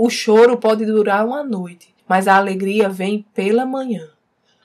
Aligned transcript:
O 0.00 0.08
choro 0.08 0.56
pode 0.56 0.86
durar 0.86 1.26
uma 1.26 1.42
noite, 1.42 1.92
mas 2.06 2.28
a 2.28 2.36
alegria 2.36 2.88
vem 2.88 3.26
pela 3.34 3.66
manhã. 3.66 4.08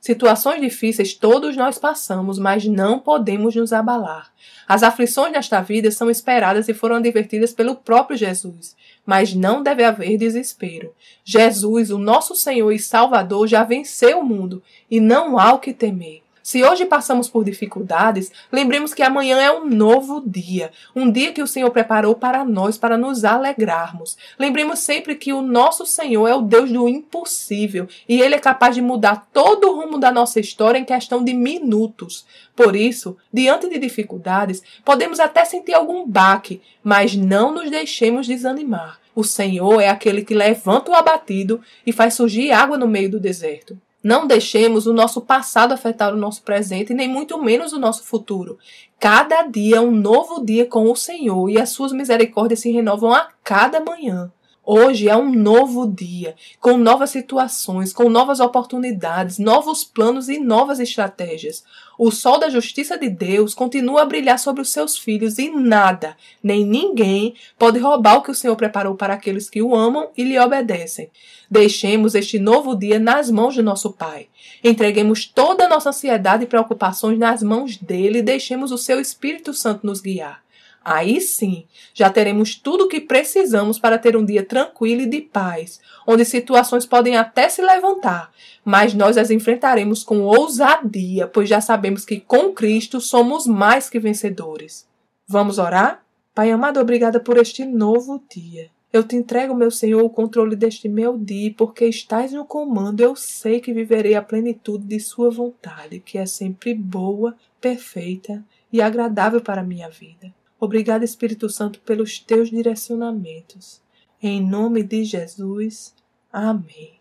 Situações 0.00 0.60
difíceis 0.60 1.14
todos 1.14 1.56
nós 1.56 1.78
passamos, 1.78 2.36
mas 2.36 2.64
não 2.64 2.98
podemos 2.98 3.54
nos 3.54 3.72
abalar. 3.72 4.32
As 4.66 4.82
aflições 4.82 5.32
desta 5.32 5.60
vida 5.60 5.88
são 5.92 6.10
esperadas 6.10 6.68
e 6.68 6.74
foram 6.74 6.96
advertidas 6.96 7.52
pelo 7.52 7.76
próprio 7.76 8.18
Jesus, 8.18 8.74
mas 9.06 9.32
não 9.32 9.62
deve 9.62 9.84
haver 9.84 10.18
desespero. 10.18 10.92
Jesus, 11.24 11.92
o 11.92 11.98
nosso 11.98 12.34
Senhor 12.34 12.72
e 12.72 12.78
Salvador, 12.80 13.46
já 13.46 13.62
venceu 13.62 14.18
o 14.18 14.24
mundo 14.24 14.60
e 14.90 14.98
não 14.98 15.38
há 15.38 15.52
o 15.52 15.60
que 15.60 15.72
temer. 15.72 16.22
Se 16.42 16.64
hoje 16.64 16.86
passamos 16.86 17.28
por 17.28 17.44
dificuldades, 17.44 18.32
lembremos 18.50 18.94
que 18.94 19.02
amanhã 19.02 19.38
é 19.38 19.52
um 19.52 19.66
novo 19.66 20.22
dia, 20.24 20.70
um 20.96 21.10
dia 21.10 21.32
que 21.32 21.42
o 21.42 21.46
Senhor 21.46 21.70
preparou 21.70 22.14
para 22.14 22.44
nós, 22.44 22.78
para 22.78 22.96
nos 22.96 23.24
alegrarmos. 23.24 24.16
Lembremos 24.38 24.78
sempre 24.78 25.14
que 25.14 25.32
o 25.32 25.42
nosso 25.42 25.84
Senhor 25.84 26.26
é 26.26 26.34
o 26.34 26.40
Deus 26.40 26.72
do 26.72 26.88
impossível 26.88 27.86
e 28.08 28.20
ele 28.20 28.34
é 28.34 28.38
capaz 28.38 28.74
de 28.74 28.80
mudar 28.80 29.28
todo 29.32 29.68
o 29.68 29.80
rumo 29.80 29.98
da 29.98 30.10
nossa 30.10 30.40
história 30.40 30.78
em 30.78 30.84
questão 30.84 31.22
de 31.22 31.34
minutos. 31.34 32.26
Por 32.56 32.74
isso, 32.74 33.16
diante 33.32 33.68
de 33.68 33.78
dificuldades, 33.78 34.62
podemos 34.84 35.20
até 35.20 35.44
sentir 35.44 35.74
algum 35.74 36.06
baque, 36.06 36.62
mas 36.82 37.14
não 37.14 37.52
nos 37.52 37.70
deixemos 37.70 38.26
desanimar. 38.26 38.98
O 39.14 39.24
Senhor 39.24 39.80
é 39.80 39.88
aquele 39.88 40.24
que 40.24 40.34
levanta 40.34 40.90
o 40.90 40.94
abatido 40.94 41.60
e 41.86 41.92
faz 41.92 42.14
surgir 42.14 42.52
água 42.52 42.78
no 42.78 42.88
meio 42.88 43.10
do 43.10 43.20
deserto. 43.20 43.78
Não 44.02 44.26
deixemos 44.26 44.86
o 44.86 44.94
nosso 44.94 45.20
passado 45.20 45.72
afetar 45.72 46.14
o 46.14 46.16
nosso 46.16 46.42
presente, 46.42 46.94
nem 46.94 47.06
muito 47.06 47.42
menos 47.42 47.72
o 47.72 47.78
nosso 47.78 48.02
futuro. 48.02 48.58
Cada 48.98 49.42
dia 49.42 49.76
é 49.76 49.80
um 49.80 49.90
novo 49.90 50.44
dia 50.44 50.64
com 50.64 50.90
o 50.90 50.96
Senhor 50.96 51.50
e 51.50 51.58
as 51.58 51.70
suas 51.70 51.92
misericórdias 51.92 52.60
se 52.60 52.70
renovam 52.70 53.12
a 53.12 53.28
cada 53.44 53.80
manhã. 53.80 54.32
Hoje 54.62 55.08
é 55.08 55.16
um 55.16 55.32
novo 55.32 55.90
dia, 55.90 56.36
com 56.60 56.76
novas 56.76 57.08
situações, 57.08 57.94
com 57.94 58.10
novas 58.10 58.40
oportunidades, 58.40 59.38
novos 59.38 59.84
planos 59.84 60.28
e 60.28 60.38
novas 60.38 60.78
estratégias. 60.78 61.64
O 61.98 62.10
sol 62.10 62.38
da 62.38 62.50
justiça 62.50 62.98
de 62.98 63.08
Deus 63.08 63.54
continua 63.54 64.02
a 64.02 64.04
brilhar 64.04 64.38
sobre 64.38 64.60
os 64.60 64.68
seus 64.68 64.98
filhos 64.98 65.38
e 65.38 65.48
nada, 65.48 66.14
nem 66.42 66.64
ninguém, 66.64 67.34
pode 67.58 67.78
roubar 67.78 68.18
o 68.18 68.22
que 68.22 68.30
o 68.30 68.34
Senhor 68.34 68.54
preparou 68.54 68.94
para 68.94 69.14
aqueles 69.14 69.48
que 69.48 69.62
o 69.62 69.74
amam 69.74 70.10
e 70.14 70.22
lhe 70.22 70.38
obedecem. 70.38 71.10
Deixemos 71.50 72.14
este 72.14 72.38
novo 72.38 72.76
dia 72.76 72.98
nas 72.98 73.30
mãos 73.30 73.54
de 73.54 73.62
nosso 73.62 73.90
Pai. 73.90 74.28
Entreguemos 74.62 75.24
toda 75.24 75.64
a 75.64 75.68
nossa 75.68 75.88
ansiedade 75.88 76.44
e 76.44 76.46
preocupações 76.46 77.18
nas 77.18 77.42
mãos 77.42 77.78
dele 77.78 78.18
e 78.18 78.22
deixemos 78.22 78.70
o 78.70 78.78
seu 78.78 79.00
Espírito 79.00 79.54
Santo 79.54 79.86
nos 79.86 80.02
guiar. 80.02 80.42
Aí 80.82 81.20
sim, 81.20 81.66
já 81.92 82.08
teremos 82.08 82.54
tudo 82.54 82.84
o 82.84 82.88
que 82.88 83.00
precisamos 83.00 83.78
para 83.78 83.98
ter 83.98 84.16
um 84.16 84.24
dia 84.24 84.42
tranquilo 84.42 85.02
e 85.02 85.06
de 85.06 85.20
paz, 85.20 85.78
onde 86.06 86.24
situações 86.24 86.86
podem 86.86 87.18
até 87.18 87.48
se 87.50 87.60
levantar, 87.60 88.32
mas 88.64 88.94
nós 88.94 89.18
as 89.18 89.30
enfrentaremos 89.30 90.02
com 90.02 90.22
ousadia, 90.22 91.26
pois 91.26 91.48
já 91.48 91.60
sabemos 91.60 92.04
que 92.04 92.18
com 92.18 92.52
Cristo 92.52 93.00
somos 93.00 93.46
mais 93.46 93.90
que 93.90 94.00
vencedores. 94.00 94.88
Vamos 95.28 95.58
orar? 95.58 96.02
Pai 96.34 96.50
amado, 96.50 96.80
obrigada 96.80 97.20
por 97.20 97.36
este 97.36 97.64
novo 97.66 98.22
dia. 98.34 98.70
Eu 98.92 99.04
te 99.04 99.14
entrego, 99.14 99.54
meu 99.54 99.70
Senhor, 99.70 100.02
o 100.02 100.10
controle 100.10 100.56
deste 100.56 100.88
meu 100.88 101.16
dia, 101.16 101.54
porque 101.56 101.84
estás 101.84 102.32
no 102.32 102.44
comando. 102.44 103.00
Eu 103.00 103.14
sei 103.14 103.60
que 103.60 103.72
viverei 103.72 104.14
a 104.16 104.22
plenitude 104.22 104.84
de 104.84 104.98
Sua 104.98 105.30
vontade, 105.30 106.00
que 106.00 106.18
é 106.18 106.26
sempre 106.26 106.74
boa, 106.74 107.36
perfeita 107.60 108.44
e 108.72 108.82
agradável 108.82 109.40
para 109.40 109.60
a 109.60 109.64
minha 109.64 109.88
vida. 109.88 110.34
Obrigado, 110.60 111.02
Espírito 111.02 111.48
Santo, 111.48 111.80
pelos 111.80 112.18
teus 112.18 112.50
direcionamentos. 112.50 113.80
Em 114.22 114.46
nome 114.46 114.82
de 114.82 115.04
Jesus. 115.04 115.94
Amém. 116.30 117.00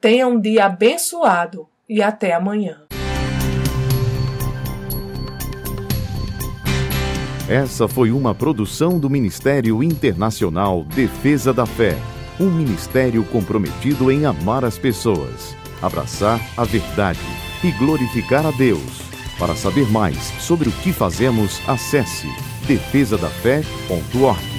Tenha 0.00 0.26
um 0.26 0.40
dia 0.40 0.66
abençoado 0.66 1.68
e 1.88 2.02
até 2.02 2.34
amanhã. 2.34 2.82
Essa 7.48 7.88
foi 7.88 8.10
uma 8.10 8.34
produção 8.34 8.98
do 8.98 9.08
Ministério 9.08 9.82
Internacional 9.82 10.84
Defesa 10.84 11.54
da 11.54 11.64
Fé, 11.64 11.96
um 12.38 12.50
ministério 12.50 13.24
comprometido 13.24 14.10
em 14.10 14.26
amar 14.26 14.64
as 14.64 14.76
pessoas, 14.76 15.56
abraçar 15.80 16.40
a 16.58 16.64
verdade 16.64 17.20
e 17.64 17.70
glorificar 17.72 18.44
a 18.44 18.50
Deus. 18.50 19.00
Para 19.38 19.54
saber 19.54 19.88
mais 19.90 20.18
sobre 20.40 20.68
o 20.68 20.72
que 20.72 20.92
fazemos, 20.92 21.60
acesse 21.66 22.26
defesadafé.org. 22.68 24.57